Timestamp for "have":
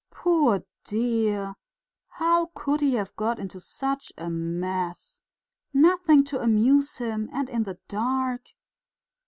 2.95-3.15